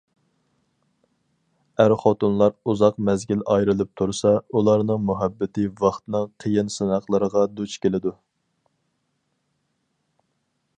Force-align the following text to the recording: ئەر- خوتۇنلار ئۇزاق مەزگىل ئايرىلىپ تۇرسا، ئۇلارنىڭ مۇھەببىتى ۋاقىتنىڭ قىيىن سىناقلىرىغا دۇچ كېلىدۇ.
ئەر- 1.83 1.93
خوتۇنلار 2.03 2.55
ئۇزاق 2.71 2.97
مەزگىل 3.09 3.43
ئايرىلىپ 3.55 3.91
تۇرسا، 4.01 4.33
ئۇلارنىڭ 4.55 5.05
مۇھەببىتى 5.11 5.67
ۋاقىتنىڭ 5.85 6.27
قىيىن 6.45 6.75
سىناقلىرىغا 6.79 7.47
دۇچ 7.61 7.79
كېلىدۇ. 7.87 8.17